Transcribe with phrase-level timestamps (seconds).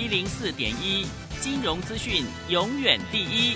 [0.00, 1.04] 一零四点一，
[1.42, 3.54] 金融资讯永远第一。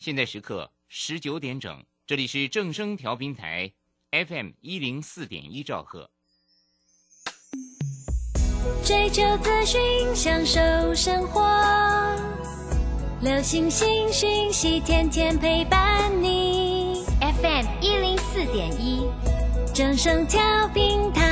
[0.00, 3.72] 现在时刻十九点整，这里是正声调频台
[4.10, 6.10] FM 一零四点一兆赫。
[8.84, 9.80] 追求资讯，
[10.16, 10.60] 享受
[10.96, 11.40] 生活，
[13.20, 17.04] 流星星讯息，天天陪伴你。
[17.20, 19.08] FM 一零四点一，
[19.72, 20.40] 正声调
[20.74, 21.31] 频台。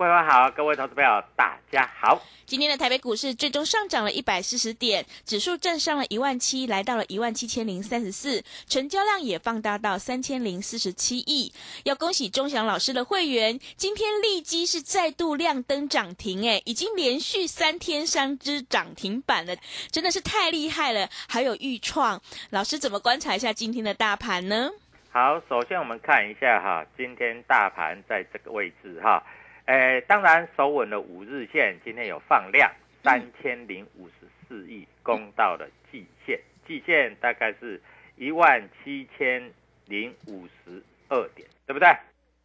[0.00, 2.18] 桂花好，各位投资朋友大家好。
[2.46, 11.52] 今天的台北股市最终上涨了一百四十点，指数站上了一万七，来到了一万七千零三十四，成交量也放大到三千零四十七亿。
[11.84, 19.54] 要恭喜钟祥老师的会员，今天利基是再度亮灯涨停，哎，已经连续三天三只涨停板了，
[19.90, 21.10] 真的是太厉害了。
[21.28, 24.70] 还有豫创，老师怎么观察一下今天的大盘呢？
[25.10, 29.22] 好，首先我们看一下哈，今天大盘在这个位置哈。
[29.70, 32.68] 诶，当然守稳了五日线，今天有放量
[33.04, 37.80] 三千零五十四亿，攻到了季线，季线大概是
[38.16, 39.48] 一万七千
[39.86, 41.88] 零五十二点，对不对？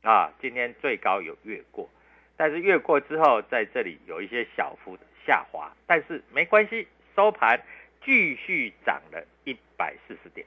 [0.03, 1.89] 啊，今天最高有越过，
[2.37, 7.59] 但是越过之后，在这里有一些小幅的下滑，但是没关系，收盘
[8.03, 10.45] 继续涨了一百四十点。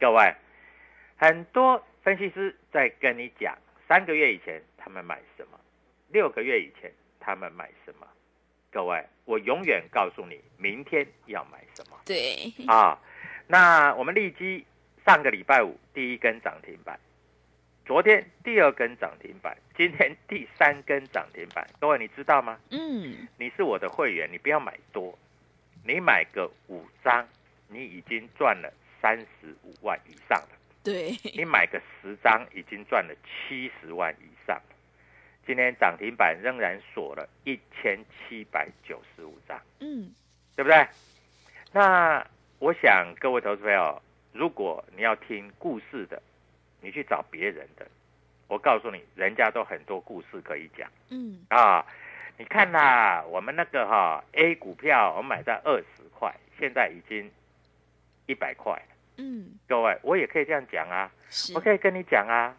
[0.00, 0.34] 各位，
[1.18, 3.54] 很多分析师在跟你讲，
[3.86, 5.60] 三个月以前他们买什么？
[6.14, 8.06] 六个月以前，他们买什么？
[8.70, 12.00] 各位，我永远告诉你，明天要买什么。
[12.06, 12.96] 对啊，
[13.48, 14.64] 那我们立基
[15.04, 16.96] 上个礼拜五第一根涨停板，
[17.84, 21.68] 昨天第二根涨停板，今天第三根涨停板。
[21.80, 22.60] 各位，你知道吗？
[22.70, 25.18] 嗯，你是我的会员，你不要买多，
[25.84, 27.26] 你买个五张，
[27.66, 28.72] 你已经赚了
[29.02, 30.50] 三十五万以上了。
[30.84, 34.62] 对，你买个十张，已经赚了七十万以上。
[35.46, 40.12] 今天涨停板仍然锁了一千七百九十五张，嗯，
[40.56, 40.86] 对不对？
[41.72, 42.26] 那
[42.58, 44.00] 我想各位投资朋友，
[44.32, 46.22] 如果你要听故事的，
[46.80, 47.86] 你去找别人的，
[48.48, 51.84] 我告诉你，人家都很多故事可以讲，嗯，啊，
[52.38, 57.30] 你看啦，我们那个哈 A 股票，我买在二十块，现在已经
[58.26, 58.80] 一百块，
[59.18, 61.10] 嗯，各位，我也可以这样讲啊，
[61.54, 62.56] 我可以跟你讲啊，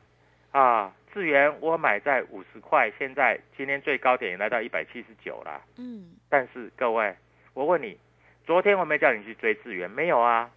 [0.60, 0.94] 啊。
[1.14, 5.62] 智源我买在五十块，现在今天最高点也来到一百七十九了。
[5.78, 7.16] 嗯，但是各位，
[7.54, 7.98] 我问你，
[8.46, 10.52] 昨天我没叫你去追智源，没有啊？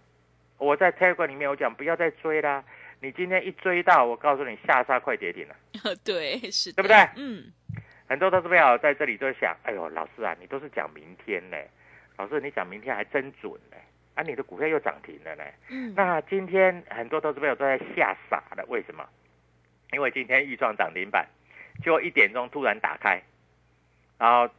[0.57, 2.61] 我在 Telegram 里面我讲不要再追啦。
[2.99, 5.55] 你今天一追到，我告诉你下杀快跌停了。
[6.03, 6.97] 对，是，对不对？
[7.15, 7.53] 嗯，
[8.09, 11.55] 很多投资朋友在这里都想，哎呦，老师啊，你都是讲明天呢，
[12.17, 13.77] 老师你讲明天还真准呢，
[14.15, 15.43] 啊，你的股票又涨停了呢。
[15.69, 19.07] 嗯，那今天很多投资朋友都在吓傻了，为什么？
[19.91, 21.27] 因为今天预创涨停板，
[21.83, 23.21] 就一点钟突然打开，
[24.17, 24.53] 然后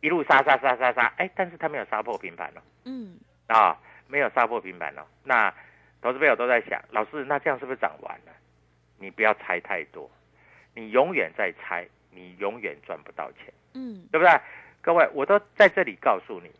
[0.00, 3.18] 一路杀杀杀杀杀，哎，但是它没有杀破平盘哦，嗯，
[3.48, 3.76] 啊，
[4.06, 5.02] 没有杀破平盘哦。
[5.24, 5.52] 那
[6.00, 8.32] 投资朋友都在想，老师，那这样是不是涨完了？
[8.98, 10.10] 你不要猜太多，
[10.74, 14.40] 你永远在猜，你永远赚不到钱，嗯，对不对？
[14.82, 16.50] 各位，我都在这里告诉你，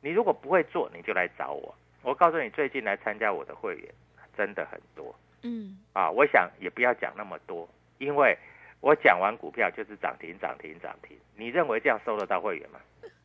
[0.00, 1.74] 你如果不会做，你就来找我。
[2.02, 3.88] 我告诉你，最近来参加我的会员
[4.36, 5.14] 真的很多。
[5.46, 8.36] 嗯，啊，我想也不要讲那么多，因为
[8.80, 11.16] 我讲完股票就是涨停涨停涨停。
[11.36, 12.80] 你认为这样收得到会员吗？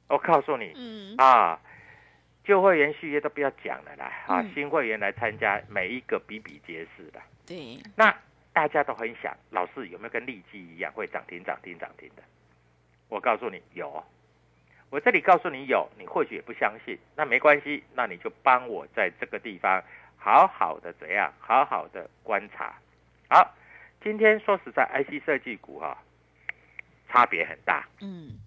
[0.07, 1.59] 我告诉你，嗯，啊，
[2.43, 7.21] 旧会员续约都不要讲了啦，啊，嗯新会员来参加，每一个比比皆是的。
[7.47, 8.13] 对，那
[8.53, 12.23] 大家都很想，老师有没有跟利基一样会涨停涨停涨停的？
[13.07, 14.03] 我告诉你有，
[14.89, 19.81] 我这里告诉你有，你或许也不相信，那没关系，那你就帮我在这个地方
[20.23, 22.75] 好好的怎样，好好的观察。
[23.27, 23.55] 好，
[24.03, 25.97] 今天说实在，IC 设计股哈、
[27.09, 28.37] 差别很大，嗯，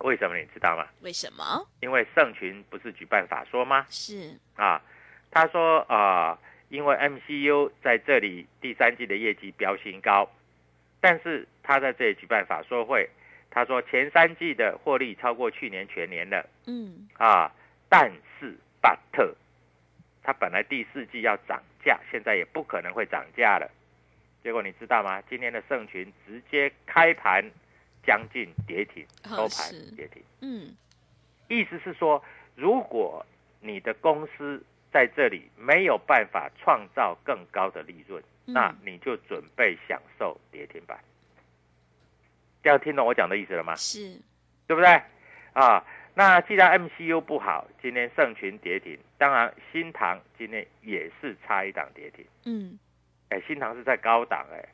[0.00, 0.88] 为什么你知道吗？
[1.02, 1.64] 为什么？
[1.80, 3.86] 因为盛群不是举办法说吗？
[3.88, 4.82] 是，啊，
[5.30, 6.38] 他说啊、呃
[6.70, 10.28] 因为 MCU 在这里第三季的业绩飙新高，
[11.00, 13.08] 但是他在这里举办法说会，
[13.48, 17.52] 他说前三季的获利超过去年全年了嗯，啊，
[17.88, 18.98] 但是 but
[20.24, 23.70] 他本来第四季要涨价，现在也不可能会涨价了。
[24.42, 25.22] 结果你知道吗？
[25.28, 27.44] 今天的盛群直接开盘
[28.04, 30.22] 将近跌停，收盘跌停。
[30.40, 30.74] 嗯，
[31.48, 32.22] 意思是说，
[32.56, 33.24] 如果
[33.60, 34.62] 你的公司
[34.92, 40.98] 在这里没有办法创造更高的利润，嗯那你就准备享受跌停板。
[42.62, 43.74] 这样听懂我讲的意思了吗？
[43.76, 44.20] 是，
[44.66, 45.02] 对不对？
[45.52, 45.84] 啊，
[46.14, 52.24] 那既然 MCU 不好，今天盛群跌停，当然新塘今天也是差一档跌停。
[52.44, 52.78] 嗯，
[53.30, 54.64] 哎，新塘是在高档哎，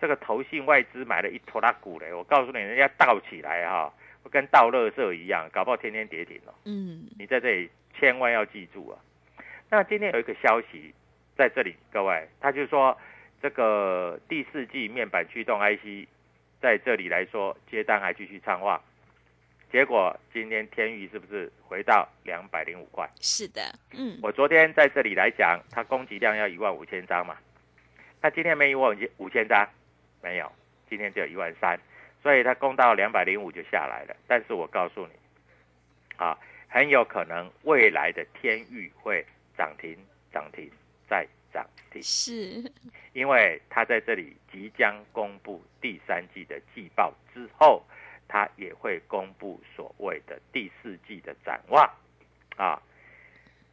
[0.00, 3.92] 这个投信外资买了一坨拉股嘞，我告诉你，人家倒起来哈、
[4.30, 6.54] 跟倒垃圾一样，搞不好天天跌停哦。
[6.64, 8.98] 嗯，你在这里千万要记住啊。
[9.70, 10.94] 那今天有一个消息
[11.36, 12.96] 在这里，各位，他就说
[13.42, 16.06] 这个第四季面板驱动 IC
[16.60, 18.80] 在这里来说接单还继续畅旺，
[19.74, 23.10] 结果今天天宇是不是回到两百零五块？
[23.20, 23.60] 是的，
[23.90, 27.36] 嗯，我昨天在这里来讲，它供给量要一万五千张嘛，
[28.22, 29.68] 那今天没一万五千张，
[30.22, 30.52] 没有，
[30.88, 31.76] 今天只有一万三，
[32.22, 34.14] 所以它供到两百零五就下来了。
[34.28, 35.12] 但是我告诉你，
[36.18, 36.38] 啊，
[36.68, 39.26] 很有可能未来的天域会
[39.58, 39.98] 涨停、
[40.32, 40.70] 涨停
[41.10, 42.72] 再涨停，是，
[43.12, 47.82] 因为它在这里即将公布第三季的季报之后，
[48.28, 51.88] 它也会公布所谓的第四季的展望，
[52.56, 52.80] 啊。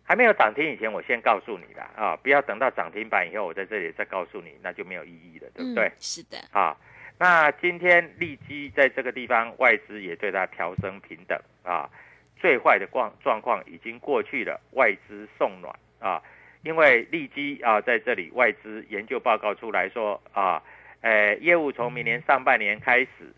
[0.03, 5.85] 还没有涨停以前，我先告诉你啦，啊，不要等到涨停板以后，我在这里再告诉你，那就没有意义了，对不对？
[5.85, 6.75] 嗯，是的，啊，
[7.17, 11.89] 那今天利基在这个地方，外资也对它调升平等啊，
[12.35, 16.21] 最坏的状状况已经过去了，外资送暖啊，
[16.63, 20.61] 因为利基啊在这里外资研究报告出来说啊，
[20.99, 23.33] 呃，业务从明年上半年开始，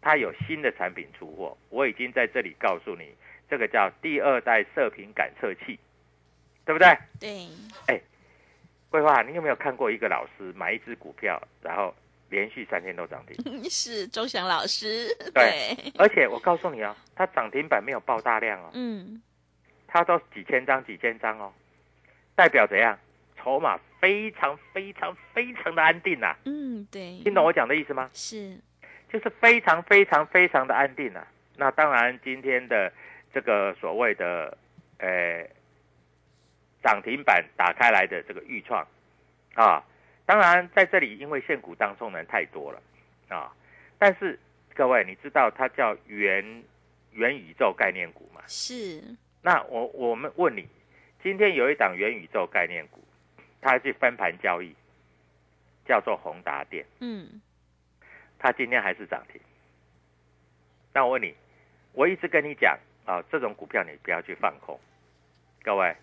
[0.00, 3.08] 它有新的产品出货，我已经在这里告诉你，
[3.48, 5.78] 这个叫第二代射频感测器，
[6.64, 6.96] 对不对？
[7.20, 7.48] 对，
[7.88, 8.00] 哎
[8.90, 11.94] 桂花，你有没有看过一个老师买一只股票，然后
[12.28, 13.64] 连续三天都涨停？
[13.68, 19.20] 是周祥老师，对对，而且我告诉你哦，它涨停板没有爆大量哦，嗯，
[19.86, 21.52] 它都几千张几千张哦，
[22.34, 22.98] 代表怎样？
[23.38, 28.10] 筹码非常非常非常的安定呐、嗯，对，听懂我讲的意思吗？
[28.12, 28.58] 是，
[29.10, 31.26] 就是非常非常非常的安定啊。
[31.56, 32.92] 那当然，今天的
[33.32, 34.56] 这个所谓的
[34.98, 35.46] 呃
[36.82, 38.86] 涨停板打开来的这个预创
[39.54, 39.82] 啊，
[40.24, 42.82] 当然在这里因为现股当中人太多了
[43.28, 43.52] 啊，
[43.98, 44.38] 但是
[44.74, 46.62] 各位你知道它叫元
[47.12, 48.42] 元宇宙概念股吗？
[48.46, 49.02] 是，
[49.42, 50.68] 那我我们问你，
[51.22, 53.02] 今天有一档元宇宙概念股，
[53.60, 54.74] 它去分盘交易，
[55.86, 56.84] 叫做宏达电。
[57.00, 57.40] 嗯，
[58.38, 59.40] 它今天还是涨停。
[60.92, 61.34] 那我问你，
[61.92, 64.78] 我一直跟你讲啊，这种股票你不要去放空。
[65.62, 65.94] 各位，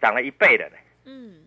[0.00, 1.44] 涨了一倍了呢，嗯，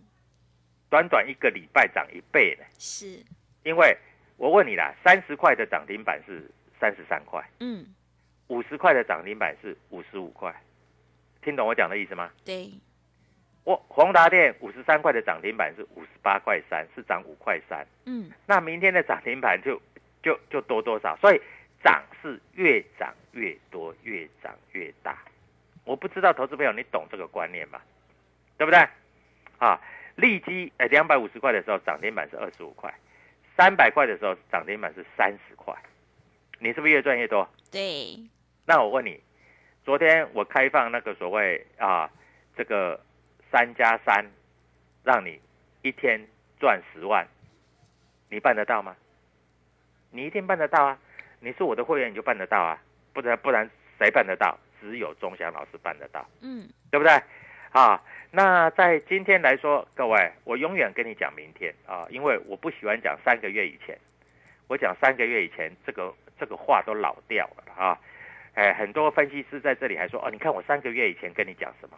[0.89, 2.65] 短短一个礼拜涨一倍呢。
[2.79, 3.24] 是，
[3.63, 3.98] 因为
[4.38, 7.86] 我问你啦，三十块的涨停板是三十三块，嗯，
[8.48, 10.55] 五十块的涨停板是五十五块，
[11.41, 12.32] 听懂我讲的意思吗？
[12.46, 12.72] 对，
[13.65, 17.86] 我宏达电五十三块的涨停板是五十八块三，是涨五块三。
[18.05, 19.82] 嗯，那明天的涨停板就
[20.24, 21.42] 就就多多少，所以
[21.84, 25.18] 涨是越涨越多，越涨越大。
[25.84, 27.80] 我不知道投资朋友你懂这个观念吗？
[28.58, 28.80] 对不对？
[29.60, 29.80] 啊，
[30.15, 32.94] 利基哎两百五十块的时候涨停板是二十五块，
[33.58, 35.75] 三百块的时候涨停板是三十块，
[36.60, 37.48] 你是不是越赚越多？
[37.70, 38.18] 对，
[38.65, 39.20] 那我问你，
[39.84, 42.10] 昨天我开放那个所谓啊
[42.56, 43.00] 这个
[43.51, 44.25] 三加三，
[45.03, 45.39] 让你
[45.82, 46.25] 一天
[46.60, 47.27] 赚十万，
[48.30, 48.96] 你办得到吗？
[50.13, 50.98] 你一定办得到啊！
[51.41, 52.82] 你是我的会员，你就办得到啊！
[53.12, 54.58] 不然不然谁办得到？
[54.79, 57.13] 只有钟祥老师办得到，嗯，对不对？
[57.72, 63.98] 啊，那在今天来说，各位，我永远跟你讲明天啊，因为我不喜欢讲三个月以前，
[64.67, 67.98] 我讲三个月以前，这个这个话都老掉了啊。
[68.55, 71.98] 哎，很多分析师在这里还说哦，你看我三个月以前跟你讲什么？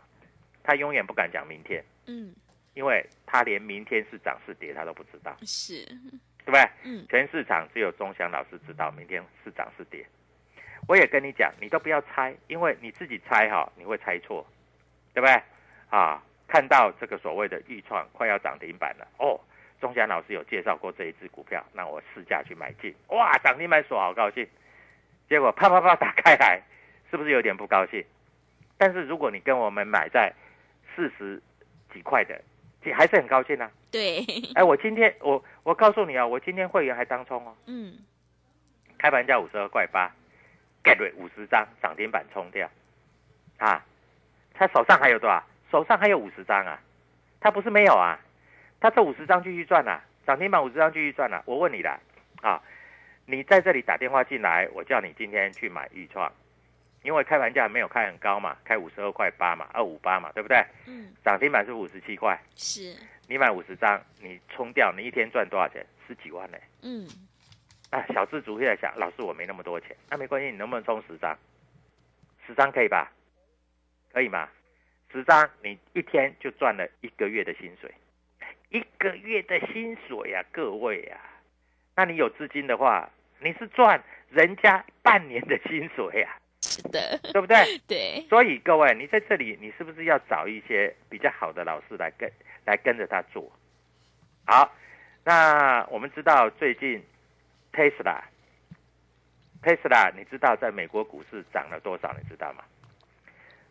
[0.62, 2.36] 他永远不敢讲明天，嗯，
[2.76, 5.86] 因为他连明天是涨是跌他都不知道，是，
[6.46, 6.70] 对不对？
[6.84, 10.06] 嗯全市场只有钟祥老师知道明天是涨是跌。
[10.88, 14.46] 我也跟你讲，你都不要猜，因为你自己猜哈，你会猜错，
[15.14, 15.42] 对不对？
[15.90, 19.40] 啊，看到这个所谓的预创快要涨停板了，哦，
[19.82, 24.48] 钟祥老师有介绍过这一只股票，那我试价去买进，哇，涨停板锁好高兴，
[25.28, 26.62] 结果啪啪啪打开来，
[27.10, 28.06] 是不是有点不高兴？
[28.78, 30.32] 但是如果你跟我们买在
[30.96, 31.42] 四十
[31.92, 32.40] 几块的，
[32.94, 33.72] 还是很高兴啊。
[33.92, 34.26] 对，
[34.56, 37.94] 哎，我今天我我告诉你啊，我今天会员还当冲哦，嗯，
[38.98, 40.12] 开盘价五十二块八
[40.84, 42.70] ，，get 五十张涨停板冲掉，
[43.58, 43.84] 啊，
[44.54, 45.44] 他手上还有多少？
[45.72, 46.80] 手上还有五十张啊，
[47.40, 48.20] 他不是没有啊，
[48.80, 51.42] 他这五十张继续赚啊，涨停板五十张继续赚啊。
[51.46, 52.00] 我问你啦，
[52.42, 52.62] 啊，
[53.26, 56.32] 你在这里打电话进来，我叫你今天去买豫创，
[57.06, 60.58] 因为开盘价没有开很高嘛，开五十二块八嘛，二五八嘛，对不对？
[60.88, 62.96] 嗯，涨停板是五十七块，是，
[63.28, 65.86] 你买五十张，你冲掉，你一天赚多少钱？
[66.08, 67.08] 十几万呢、嗯，
[67.92, 71.38] 啊，小资族现在想，老师我没那么多钱，那没关系，你能不能充十张？
[72.48, 73.12] 十张可以吧？
[74.12, 74.50] 可以吗？
[75.12, 77.94] 十张你一天就赚了一个月的薪水，
[78.70, 81.20] 一个月的薪水呀、各位呀、
[81.96, 83.10] 那你有资金的话，
[83.40, 87.78] 你是赚人家半年的薪水呀、是的， 对不对？
[87.88, 92.32] 对，所以各位，你在这里，你是不是要找一些比较好的老师来跟
[92.66, 93.52] 来跟着他做？
[94.46, 94.74] 好，
[95.24, 97.04] 那我们知道最近
[97.74, 98.22] Tesla
[99.64, 102.14] Tesla，你知道在美国股市涨了多少？
[102.22, 102.64] 你知道吗？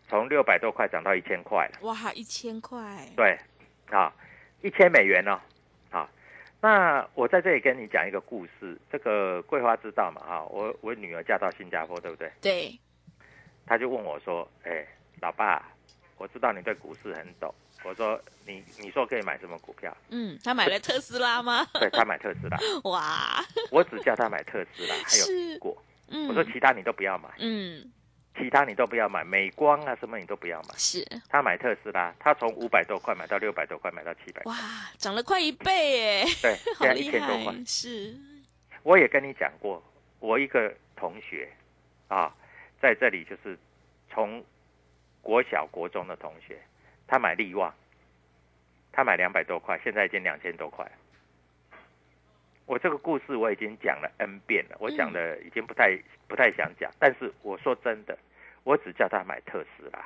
[0.09, 1.79] 从六百多块涨到一千块了。
[1.81, 2.79] 哇，一千块，
[3.17, 3.39] 对，
[3.91, 4.13] 啊，
[4.61, 5.41] 一千美元哦，
[5.91, 6.09] 啊，
[6.61, 8.79] 那我在这里跟你讲一个故事。
[8.93, 10.21] 这个桂花知道嘛？
[10.21, 12.31] 啊，我我女儿嫁到新加坡，对不对？
[12.43, 12.79] 对，
[13.67, 14.87] 他就问我说：“哎、
[15.21, 15.63] 老爸，
[16.19, 17.53] 我知道你对股市很懂。”
[17.85, 22.59] 我说：“你你说可以买什么股票嗯，他买了特斯拉吗？？” 对他买特斯拉，
[22.91, 25.85] 哇，我只叫他买特斯拉，还有是苹果。
[26.09, 27.91] 嗯，我说其他你都不要买，嗯，
[28.39, 30.75] 其他你都不要买，美光啊什么你都不要买。
[30.77, 34.41] 是，他买特斯拉，他从五百多块买到六百多块，买到七百。
[34.45, 34.55] 哇，
[34.97, 38.17] 涨了快一倍耶，对， 好现在一厉千多是，
[38.83, 39.83] 我也跟你讲过，
[40.21, 41.51] 我一个同学
[42.09, 42.35] 啊，
[42.85, 43.59] 在这里就是
[44.11, 44.45] 从
[45.23, 46.59] 国小、国中的同学，
[47.07, 47.75] 他买利旺，
[48.93, 50.87] 他买两百多块，现在已经两千多块。
[52.67, 55.99] 我这个故事我已经讲了 N 遍了，我讲的已经不太
[56.29, 58.19] 不太想讲，但是我说真的，
[58.65, 60.05] 我只叫他买特斯拉。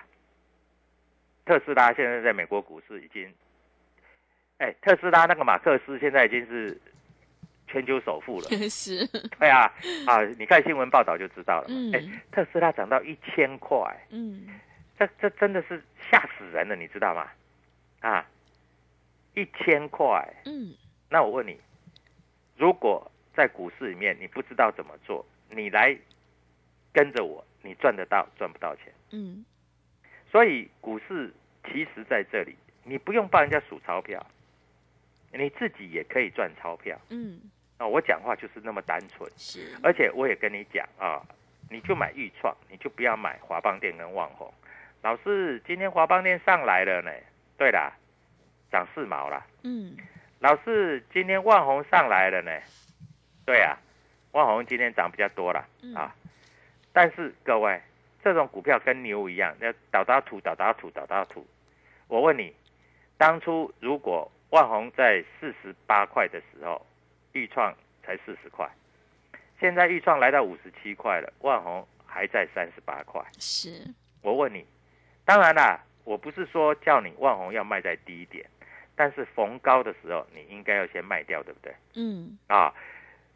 [1.44, 3.34] 特斯拉现在在美国股市已经，
[4.58, 6.80] 哎，特斯拉那个马克思现在已经是
[7.68, 8.48] 全球首富了。
[8.68, 9.06] 是，
[9.38, 9.72] 对啊，
[10.06, 13.78] 啊，你看新闻报道就知道了哎、特斯拉涨到一千块，
[14.10, 14.48] 嗯，
[14.98, 17.28] 这这真的是吓死人了，你知道吗？
[18.00, 18.26] 啊，
[19.34, 20.74] 一千块，嗯，
[21.10, 21.58] 那我问你，
[22.56, 25.96] 如果在股市里面你不知道怎么做，你来
[26.92, 28.92] 跟着我，你赚得到赚不到钱？
[29.12, 29.44] 嗯，
[30.30, 31.32] 所以股市
[31.64, 34.24] 其实在这里，你不用帮人家数钞票，
[35.32, 36.98] 你自己也可以赚钞票。
[37.10, 37.40] 嗯，
[37.78, 37.86] 啊！
[37.86, 39.30] 我讲话就是那么单纯。
[39.36, 41.22] 是，而且我也跟你讲啊，
[41.70, 44.52] 你就买豫创，你就不要买华邦电跟旺宏。
[45.02, 47.10] 老师，今天华邦电上来了呢，
[47.56, 47.92] 对啦，
[48.70, 49.46] 涨四毛啦。
[49.62, 49.96] 嗯，
[50.40, 52.50] 老师，今天万宏上来了呢，
[53.46, 53.78] 对啊，
[54.32, 56.14] 万宏今天涨比较多了嗯啊。
[56.92, 57.80] 但是各位，
[58.24, 61.46] 这种股票跟牛一样，要倒倒吐，倒倒吐，倒倒吐。
[62.08, 62.52] 我问你，
[63.16, 66.84] 当初如果万宏在四十八块的时候，
[67.32, 68.68] 豫创才四十块，
[69.60, 73.22] 现在豫创来到五十七块了，万宏还在三十八块。
[73.38, 73.82] 是，
[74.22, 74.64] 我问你，
[75.24, 78.44] 当然啦，我不是说叫你万宏要卖在低一点，
[78.96, 81.74] 但是逢高的时候你应该要先卖掉，对不对？
[81.94, 82.72] 嗯，啊，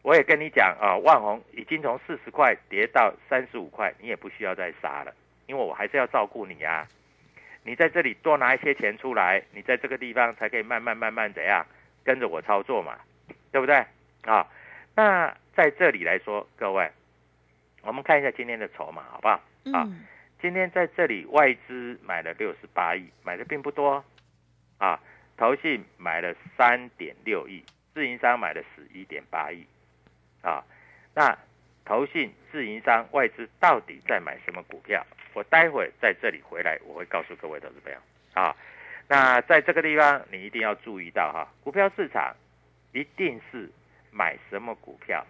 [0.02, 5.14] 我也跟你讲啊，万宏已经从四十块跌到三十五块，你也不需要再杀了，
[5.46, 6.86] 因为我还是要照顾你啊。
[7.64, 11.64] 你在这里多拿一些钱出来，你在这个地方才可以慢慢慢慢怎样
[12.02, 12.98] 跟着我操作嘛，
[13.52, 13.76] 对不对？
[14.24, 14.48] 啊，
[14.96, 16.90] 那在这里来说，各位，
[17.82, 19.34] 我们看一下今天的筹码好不好？
[19.34, 20.00] 啊嗯，
[20.40, 24.02] 今天在这里外资买了六十八亿，买的并不多
[24.78, 24.98] 啊。
[25.36, 29.66] 投信买了三点六亿，自营商买了十一点八亿
[30.40, 30.62] 啊。
[31.14, 31.36] 那
[31.84, 35.04] 投信、自营商、外资到底在买什么股票？
[35.32, 37.98] 我待会在这里回来，我会告诉各位投资朋友
[38.34, 38.54] 啊。
[39.08, 42.36] 那在这个地方，你一定要注意到哈，股票市场
[42.92, 43.70] 一定是
[44.10, 45.26] 买什么股票，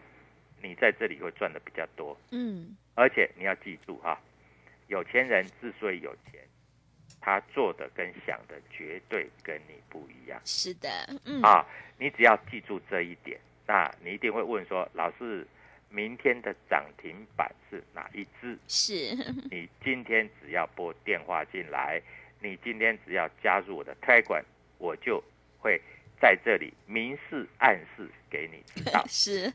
[0.63, 2.17] 你在这里会赚的比较多。
[2.31, 4.21] 嗯，而且你要记住哈，
[4.89, 6.41] 有钱人之所以有钱，
[7.21, 10.89] 他做的跟想的绝对跟你不一样是的，
[11.25, 11.65] 嗯，啊！
[11.99, 15.47] 你只要记住这一点，那你一定会问说，老师，
[15.89, 18.59] 明天的涨停板是哪一只？
[18.67, 19.15] 是，
[19.51, 22.03] 你今天只要拨电话进来，
[22.41, 24.43] 你今天只要加入我的 Telegram，
[24.79, 25.23] 我就
[25.61, 25.81] 会
[26.23, 29.05] 在这里明示暗示给你知道。
[29.11, 29.53] 是。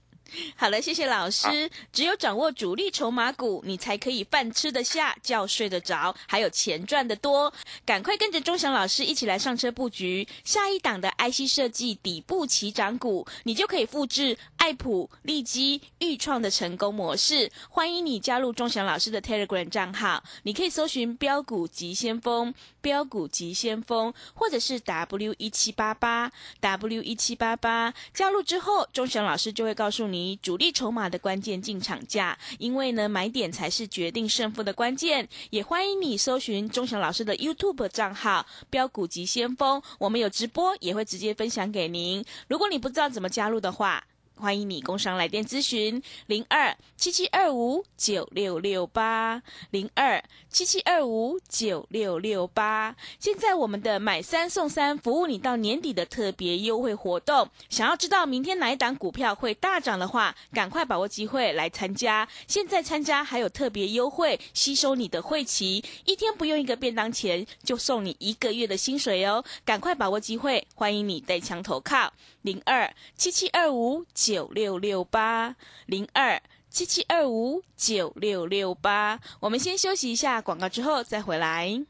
[0.58, 1.72] 好了，谢谢老师。
[1.94, 7.54] 只有掌握主力筹码股，你才可以饭吃得下，觉睡得着，还有钱赚得多。
[7.86, 17.50] 赶快跟着钟祥老师一起来上车布局下一档的 IC 设计底部起涨股，你就可以复制爱普、利基、豫创的成功模式。
[17.70, 27.94] 欢迎你加入钟祥老师的 Telegram 账号，你可以搜寻标股急先锋、标股急先锋，或者是 W 一七八八 W 一七八八。
[28.14, 30.38] 加入之后，钟祥老师就会告诉你。
[30.42, 35.28] 主力筹码的关键进场价，因为呢买点才是决定胜负的关键。
[35.50, 42.24] 也欢迎你搜寻钟祥老师的 YouTube 账号“标股急先锋”，我们有直播，也会直接分享给您。
[42.48, 44.04] 如果你不知道怎么加入的话，
[44.40, 49.42] 欢迎你工商来电咨询零二七七二五九六六八
[49.72, 52.96] 零二七七二五九六六八。
[53.20, 62.28] 现在我们的买三送三服务你到年底的特别优惠活动，想要知道明天哪一档股票会大涨的话，赶快把握机会来参加。
[62.48, 69.44] 现在参加还有特别优惠，吸收你的会期，一天不用一个便当钱就送你一个月的薪水哦！
[69.66, 72.14] 赶快把握机会，欢迎你带枪投靠
[72.48, 74.06] 零二七七二五。
[74.14, 75.54] 九六六八
[75.86, 81.84] 零二七七二五九六六八，我们先休息一下广告，之后再回来。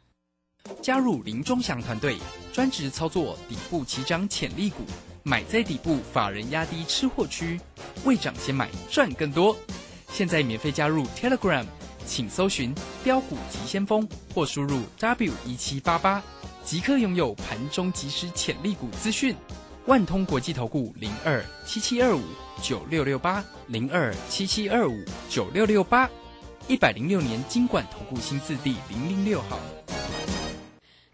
[0.81, 2.17] 加入林中祥团队，
[2.51, 4.83] 专职操作底部起涨潜力股，
[5.21, 7.61] 买在底部，法人压低吃货区，
[8.03, 9.55] 未涨先买赚更多。
[10.09, 11.67] 现在免费加入 Telegram，
[12.07, 12.73] 请搜寻
[13.03, 16.23] 标股急先锋或输入 W 一七八八，
[16.65, 19.35] 即刻拥有盘中即时潜力股资讯。
[19.87, 22.21] 万通国际投顾零二七七二五
[22.61, 26.09] 九六六八零二七七二五九六六八，
[26.67, 29.57] 一百零六年金管投顾新字第零零六号。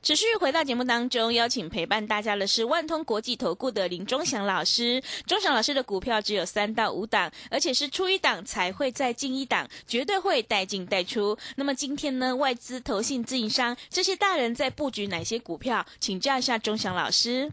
[0.01, 4.99] 持续回到节目当中，邀请陪伴大家的是万通国际投顾的林忠祥老师。
[5.27, 11.37] 忠祥老师的股票只有三到五档，而且是出一档才会再进一档，绝对会带进带出。
[11.57, 15.85] 那么今天呢，外资、投信、自营商这些大人在布局哪些股票？
[15.99, 17.51] 请教一下忠祥老师。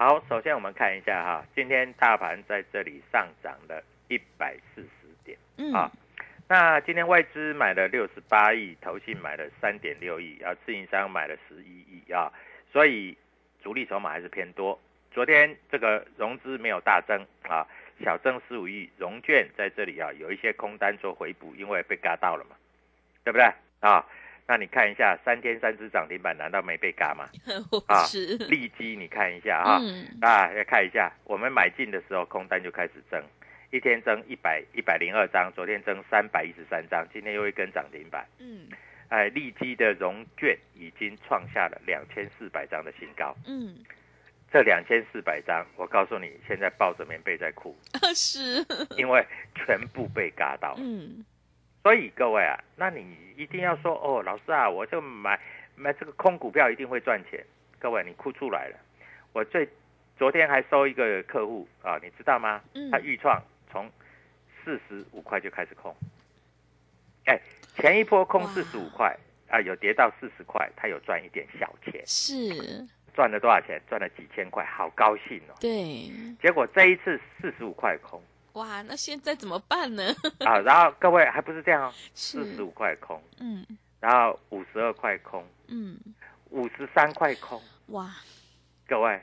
[0.00, 5.90] 好，首先我们看一下哈，今天大盘在这里上涨了一百四十点，嗯，啊，
[6.46, 12.32] 那今天外资买了六十八亿，投信买了三点六亿，啊，自营商买了十一亿啊，
[12.72, 13.18] 所以
[13.60, 14.78] 主力筹码还是偏多。
[15.10, 17.66] 昨天这个融资没有大增啊，
[18.04, 22.54] 小增十五亿，融券在这里啊有一些空单做回补，因为被嘎到了嘛，
[23.24, 23.44] 对不对
[23.80, 24.06] 啊？
[24.48, 27.28] 那你看一下，三天三只涨停板，难道没被嘎吗？
[27.86, 28.02] 啊，
[28.48, 29.78] 利基你看一下啊，
[30.22, 33.22] 啊，要看一下，我们买进的时候空单就开始增，
[33.70, 38.26] 一天增一百一百零二张，昨天增三百一十三张，今天又一根涨停板。
[38.38, 38.66] 嗯，
[39.10, 43.36] 哎，利基的融券已经创下了两千四百张的新高。
[43.46, 43.84] 嗯，
[44.50, 47.76] 这两千四百张，我告诉你，现在抱着棉被在哭，
[48.16, 48.64] 是，
[48.96, 49.22] 因为
[49.54, 50.74] 全部被嘎到。
[50.78, 51.22] 嗯。
[51.88, 55.40] 所以各位啊，那你一定要说哦，老师啊，我就买
[55.74, 57.42] 买这个空股票一定会赚钱。
[57.78, 58.76] 各位，你哭出来了。
[59.32, 59.66] 我最
[60.18, 62.60] 昨天还收一个客户啊，你知道吗？
[62.92, 63.90] 他预创从
[64.62, 65.96] 四十五块就开始空，
[67.24, 67.40] 哎，
[67.74, 69.16] 前一波空四十五块
[69.48, 73.80] 啊，有跌到四十块，他有赚一点小钱，是赚了多少钱？
[73.88, 75.56] 赚了几千块，好高兴哦。
[75.58, 78.22] 对，结果这一次四十五块空。
[78.54, 80.04] 哇，那现在怎么办呢？
[80.44, 83.64] 啊，然后各位还不是这样哦，四十五块空，嗯，
[84.00, 85.96] 然后五十二块空，嗯，
[86.50, 88.10] 五十三块空，哇，
[88.88, 89.20] 各位，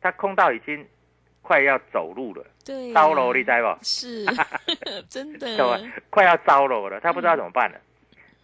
[0.00, 0.86] 他空到已经
[1.42, 3.78] 快要走路了，对，糟了，你知不？
[3.84, 4.24] 是，
[5.10, 7.78] 真的，各位快要糟了了，他不知道怎么办了，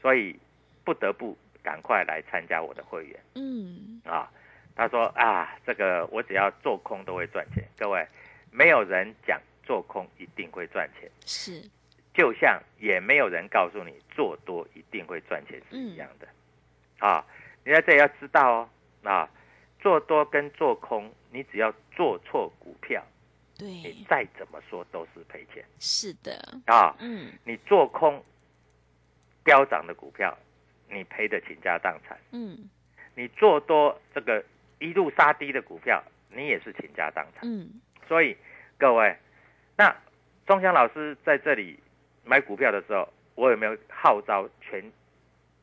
[0.03, 0.39] 所以
[0.85, 4.29] 不得不赶快来参加我的会员，嗯，啊，
[4.75, 8.07] 他说啊，这个我只要做空都会赚钱，各位，
[8.51, 9.41] 没有人讲。
[9.67, 11.69] 做空一定会赚钱，是，
[12.15, 16.29] 就像也没有人告诉你做多一定会赚钱是一样的，
[17.01, 17.27] 啊，
[17.65, 18.71] 你在这里要知道哦，
[19.03, 19.29] 啊，
[19.81, 23.05] 做多跟做空，你只要做错股票，
[23.59, 28.25] 对，你再怎么说都是赔钱，是的，啊，嗯，你做空
[29.43, 30.39] 飙涨的股票，
[30.89, 32.71] 你赔的倾家荡产，嗯，
[33.17, 34.45] 你做多这个
[34.79, 36.01] 一路杀低的股票，
[36.31, 38.37] 你也是倾家荡产，嗯，所以
[38.79, 39.17] 各位。
[39.77, 39.95] 那
[40.47, 41.79] 钟祥老师在这里
[42.25, 44.83] 买股票的时候，我有没有号召全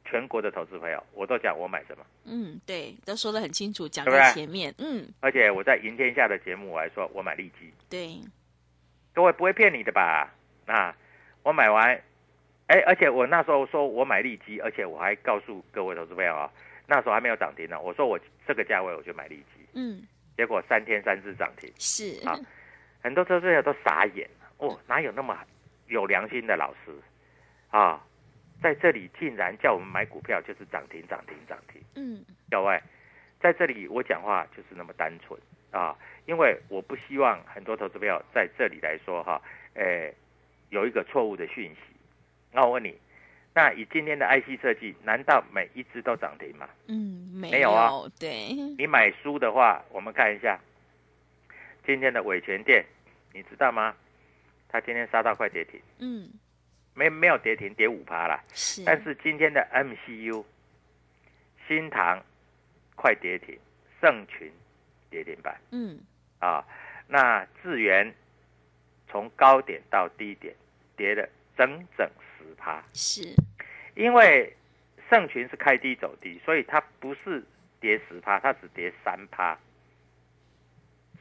[0.06, 8.19] 全国的投资朋友，我都讲我买什么，嗯，对，都说的很清楚，讲在前面，嗯，而且我在赢天下的节目我还说我买利基，对，
[9.13, 10.32] 各位不会骗你的吧？
[10.67, 10.95] 啊，
[11.41, 11.99] 我买完，
[12.67, 16.52] 哎，而且我那时候说我买利基，而且我还告诉各位投资朋友啊，
[16.88, 20.04] 那时候还没有涨停呢，我说我这个价位我就买利基，嗯，
[20.38, 22.39] 结果三天三次涨停，是，好
[23.03, 25.37] 很多投资朋友都傻眼了哦，哪有那么
[25.87, 26.91] 有良心的老师
[27.69, 28.01] 啊？
[28.61, 32.81] 在这里竟然叫我们买股票就是涨停涨停涨停，嗯，各位，
[33.41, 35.37] 在这里我讲话就是那么单纯
[35.69, 35.93] 啊，
[36.25, 39.41] 因为我不希望很多投资朋友在这里来说哈，
[39.73, 40.09] 呃，
[40.69, 41.77] 有一个错误的讯息。
[42.53, 42.97] 那我问你，
[43.53, 46.69] 那以今天的 IC 设计，难道每一只都涨停吗？
[46.87, 50.57] 嗯，没没有啊对，你买书的话，我们看一下
[51.85, 52.85] 今天的伟全店，
[53.34, 53.96] 你知道吗？
[54.69, 56.30] 它今天杀到快跌停，嗯，
[56.93, 58.43] 没没有跌停，跌五趴啦。
[58.54, 60.43] 是，但是今天的 MCU
[61.67, 62.24] 新塘
[62.96, 63.58] 快跌停，
[64.02, 64.52] 盛群
[65.10, 65.60] 跌停板。
[65.72, 66.00] 嗯，
[66.39, 66.65] 啊，
[67.08, 68.13] 那智源
[69.08, 70.56] 从高点到低点
[70.98, 73.36] 跌了整整十趴，是，
[73.96, 74.56] 因为
[75.10, 77.43] 盛群是开低走低，所以它不是
[77.80, 79.56] 跌十趴，它只跌三趴，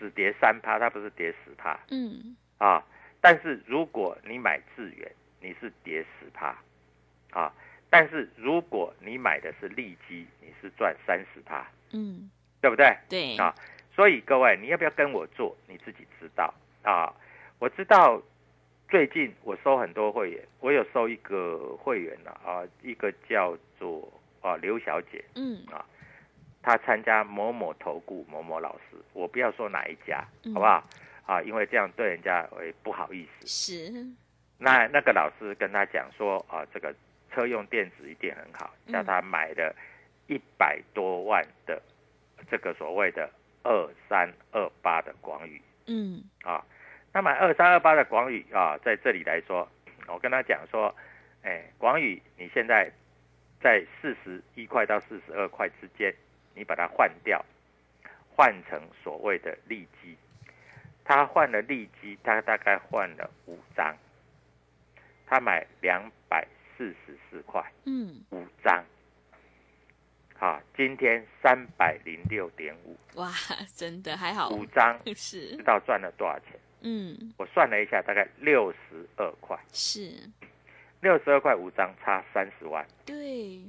[0.03, 2.85] 只跌三趴，它不是跌十趴嗯，啊。
[3.21, 5.11] 但是如果你买智源，
[5.41, 6.57] 你是跌十趴
[7.31, 7.53] 啊。
[7.89, 12.29] 但是如果你买的是利基，你是赚三十趴，嗯，
[12.61, 12.97] 对不对？
[13.09, 13.55] 对，啊
[13.95, 15.57] 所以各位，你要不要跟我做？
[15.69, 17.15] 你自己知道啊。
[17.61, 18.21] 我知道
[18.89, 25.65] 最近我收很多会员，我有收一个会员了啊，一个叫做啊刘小姐，嗯，
[26.63, 30.85] 她参加某某投顾某某老师，我不要说哪一家，嗯好不好？
[31.27, 33.47] 啊，因为这样对人家会不好意思。
[33.47, 34.07] 是，
[34.59, 36.95] 那那个老师跟他讲说啊，这个
[37.31, 39.75] 车用电子一定很好，嗯叫他买了
[40.27, 41.81] 一百多万的
[42.51, 43.29] 这个所谓的
[43.63, 46.65] 二三二八的广宇嗯，啊。
[47.13, 49.69] 那买二三二八的广宇啊，在这里来说，
[50.09, 50.95] 我跟他讲说，
[51.43, 52.91] 哎，广宇你现在
[53.61, 56.13] 在四十一块到四十二块之间，
[56.55, 57.45] 你把它换掉，
[58.35, 60.17] 换成所谓的利基。
[61.05, 63.97] 他换了利基，他大概换了五张，
[65.27, 68.85] 他买两百四十四块，嗯，五张。
[70.37, 73.31] 好，今天三百零六点五，哇，
[73.77, 74.99] 真的还好，五张。
[75.15, 75.57] 是。
[75.57, 76.59] 知，道赚了多少钱？
[76.83, 80.13] 嗯，我算了一下，大概六十二块，是，
[81.01, 83.61] 六十二块五张差三十万，对，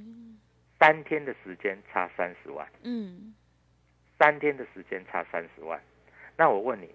[0.84, 3.34] 三天的时间差三十万，嗯，
[4.18, 5.80] 三天的时间差三十万。
[6.36, 6.90] 那我问你，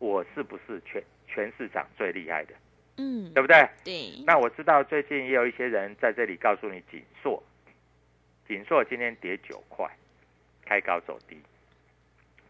[0.00, 2.54] 我是不是全全市场最厉害的？
[2.96, 3.68] 嗯，对不对？
[3.84, 7.40] 对，那我知道最近也有一些人在这里告诉你锦硕，
[8.48, 9.88] 锦硕今天跌九块，
[10.64, 11.40] 开高走低，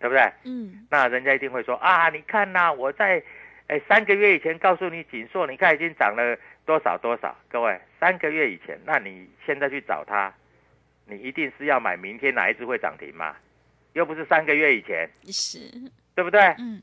[0.01, 0.23] 对不对？
[0.45, 3.23] 嗯，那人家一定会说啊，你看呐、我在
[3.67, 7.37] 哎三个月以前告诉你锦硕，你看已经涨了多少多少。
[7.51, 10.33] 各位，三个月以前，那你现在去找他，
[11.09, 13.35] 你一定是要买明天哪一只会涨停嘛？
[13.95, 15.59] 又不是三个月以前，是，
[16.15, 16.41] 对不对？
[16.59, 16.83] 嗯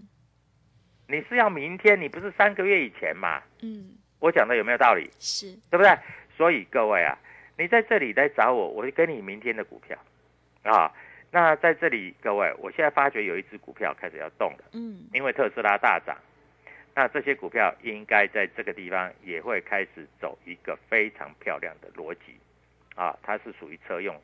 [1.08, 3.40] 你是要明天，你不是三个月以前嘛？
[3.62, 5.08] 嗯，我讲的有没有道理？
[5.20, 5.96] 是，对不对？
[6.36, 7.16] 所以各位啊，
[7.60, 9.96] 你在这里来找我，我会给你明天的股票
[10.64, 10.92] 啊。
[11.30, 16.18] 那在这里，各位，我现在发觉有一只股票开始要动了，嗯因为特斯拉大涨，
[16.96, 22.36] 那这些股票应该在这个地方也会开始走一个非常漂亮的逻辑
[22.96, 24.16] 啊，它是属于车用。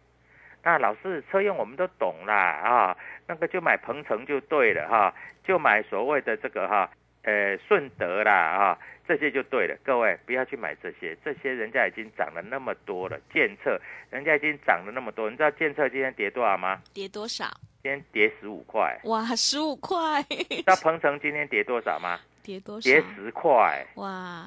[0.63, 6.89] 那老师，车用我们都懂啦啊，那个就买鹏程就对了哈、就买所谓的这个哈、
[7.23, 9.75] 呃顺德啦啊，这些就对了。
[9.83, 13.79] 各位不要去买这些，这些人家已经涨了那么多了，建策
[14.11, 16.79] 人家已经涨了那么多，你知道建策今天跌多少吗？
[16.93, 17.45] 跌多少？
[17.81, 18.99] 今天跌十五块。
[19.05, 22.19] 哇，十五块，知道鹏程今天跌多少吗？
[22.43, 22.87] 跌多少？
[22.87, 23.83] 跌十块。
[23.95, 24.45] 哇，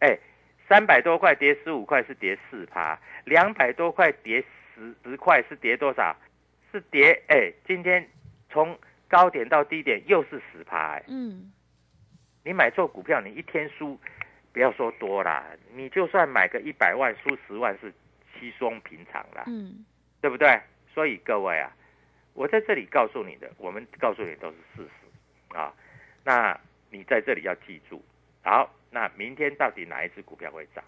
[0.00, 0.18] 哎，
[0.70, 4.40] 三百多块跌十五块是跌四趴，两百多块跌
[4.72, 6.16] 十十块是跌多少？
[6.70, 8.08] 是跌哎，今天
[8.48, 8.78] 从
[9.08, 11.02] 高点到低点又是十趴哎。
[11.08, 11.50] 嗯，
[12.44, 13.98] 你买错股票，你一天输，
[14.52, 17.92] 不要说多啦，你就算买个一百万输十万是
[18.38, 19.84] 稀松平常啦，嗯，
[20.20, 20.60] 对不对？
[20.94, 21.72] 所以各位啊，
[22.32, 25.74] 我在这里告诉你的，我们告诉你都是事实啊。
[26.22, 26.56] 那
[26.90, 28.00] 你在这里要记住，
[28.50, 30.84] 好，那明天到底哪一只股票会涨？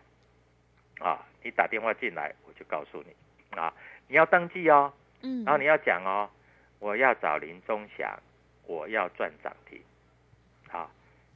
[0.99, 1.25] 啊？
[1.45, 3.57] 你打电话进来，我就告诉你。
[3.57, 3.73] 啊，
[4.09, 6.29] 你要登记哦，嗯，然后你要讲哦，
[6.81, 8.19] 我要找林中祥，
[8.67, 9.81] 我要赚涨停，
[10.69, 10.91] 好，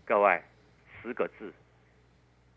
[0.04, 0.42] 各位
[1.00, 1.52] 十个字。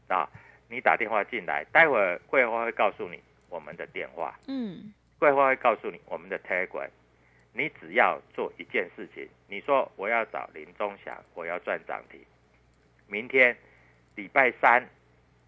[0.07, 0.27] 啊，
[0.67, 6.89] 你打电话进来，待会儿桂花会告诉你我们的电话，嗯，桂花会告诉你我们的 Telegram。
[7.53, 12.19] 你只要做一件事情，你说我要找林中祥，我要赚涨停。
[13.09, 13.55] 明天
[14.15, 14.87] 礼拜三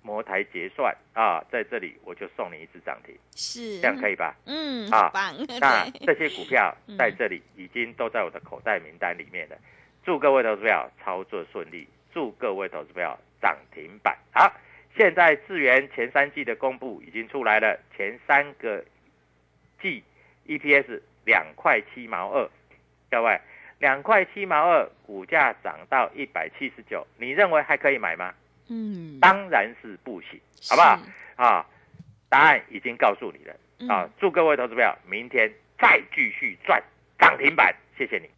[0.01, 4.35] 摩台结算啊，在这里我就送你一只涨停，是这样可以吧？
[4.45, 9.55] 嗯，啊好棒，那对这些股票 嗯在这里已经都在我的口袋名单里面了。
[10.03, 14.17] 祝各位投资票操作顺利，祝各位投资票涨停板。
[14.33, 14.51] 好，
[14.97, 18.83] 现在智源前三季的公布已经出来了，前三个
[19.79, 20.03] 季
[20.47, 22.49] EPS 两块七毛二，
[23.11, 23.39] 各位
[23.81, 28.31] 两块七毛二，股价涨到一百七十九，你认为还可以买吗？
[28.69, 30.39] 嗯，当然是不行，
[30.69, 30.99] 好不好？
[31.35, 31.65] 啊，
[32.29, 33.53] 答案已经告诉你了。
[33.91, 36.81] 啊嗯，，祝各位投资票明天再继续赚
[37.17, 38.29] 涨停板，谢谢你。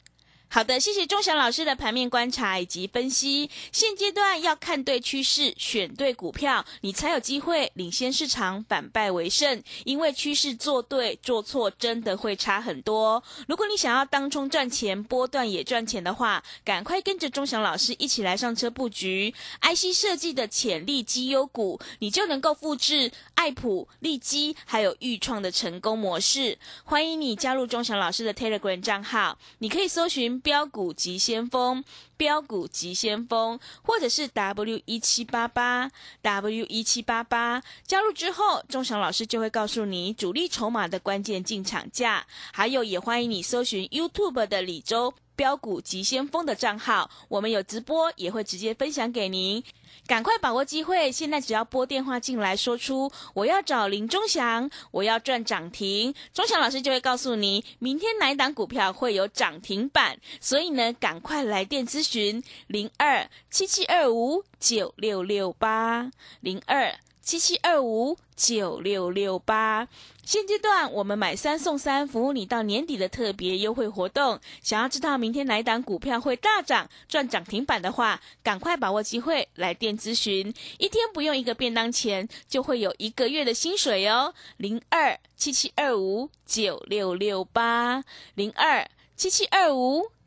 [0.54, 3.50] 好的，谢谢钟祥老师的盘面观察以及分析。
[3.72, 9.64] 现阶段要看对趋势，选对股票，你才有机会领先市场，反败为胜。
[9.84, 13.24] 因为趋势做对做错真的会差很多。
[13.48, 26.56] 如果你想要当冲赚钱，波段也赚钱的话，赶快跟着钟祥老师一起来上车布局 IC 设计的潜力绩优股，你就能够复制爱普、利基还有豫创的成功模式。
[26.84, 31.84] 欢迎你加入钟祥老师的 Telegram 账号，你可以搜寻“标股急先锋”、
[32.16, 35.90] “标股急先锋”，或者是 W 一七八八
[36.22, 37.64] W 一七八八。
[37.88, 45.14] 加入之后，钟祥老师就会告诉你主力筹码的关键进场价，还有也欢迎你搜寻 YouTube 的李周。
[45.36, 49.64] 标股急先锋的账号，我们有直播，也会直接分享给您。
[50.06, 51.10] 赶快把握机会！
[51.12, 60.20] 现在只要拨电话进来，说出我要找林中祥，我要赚涨停，钟祥老师就会告诉你明天哪一档股票会有涨停板。
[60.42, 66.94] 所以呢，赶快来电咨询零二七七二五九六六八零二
[67.24, 69.88] 七七二五九六六八。
[70.26, 74.40] 现阶段我们买三送三，服务你到年底的特别优惠活动。
[74.62, 84.34] 想要知道明天哪一档股票会大涨赚涨停板的话，赶快把握机会来电咨询，一天不用一个便当钱，就会有一个月的薪水哦。
[84.58, 88.04] 零二七七二五九六六八
[88.36, 90.13] 零二七七二五。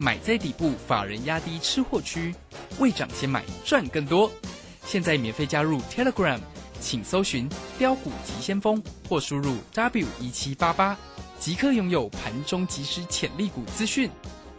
[0.00, 2.32] 买在底部，法人压低吃货区，
[2.78, 4.30] 未涨先买赚更多。
[4.86, 6.38] 现在免费加入 Telegram，
[6.80, 10.96] 请搜寻“标股急先锋”或输入 W 一七八八，
[11.40, 14.08] 即刻拥有盘中即时潜力股资讯。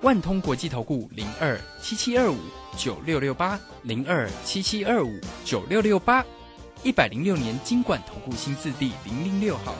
[0.01, 2.37] 万通国际投顾零二七七二五
[2.77, 6.23] 九六六八零二七七二五九六六八，
[6.83, 9.73] 一百零六年经管投顾新字第零零六号。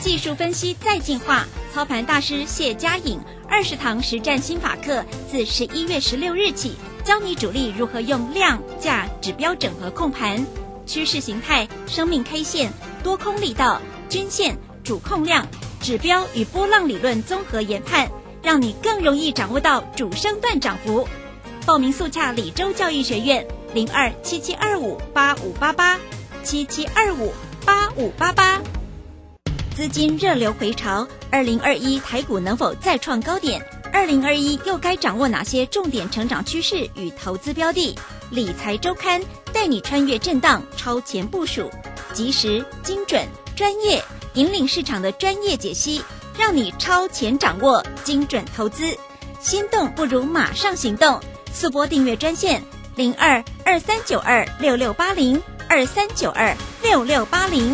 [0.00, 10.46] 技术分析再进化，操盘大师谢佳颖二十堂实战心法课，自十一月十六日起，教你主力如何用量价指标整合控盘，
[10.86, 15.46] 趋势形态、生命 K 线、多空力道、均线、主控量、
[15.80, 18.08] 指标与波浪理论综合研判，
[18.40, 21.06] 让你更容易掌握到主升段涨幅。
[21.66, 25.98] 报名速洽李州教育学院零二七七二五八五八八
[26.44, 27.32] 七七二五
[27.66, 28.62] 八五八八。
[29.80, 33.66] 资金热流回潮，二零二一台股能否再创高点？
[33.90, 37.98] 二零二一又该掌握哪些重点成长趋势与投资标的？
[38.28, 39.22] 理财周刊
[39.54, 41.70] 带你穿越震荡，超前部署，
[42.12, 46.02] 及时、精准、专业，引领市场的专业解析，
[46.36, 48.84] 让你超前掌握精准投资。
[49.40, 51.18] 心动不如马上行动，
[51.54, 52.62] 速拨订阅专线
[52.96, 57.66] 零二二三九二六六八零二三九二六六八零。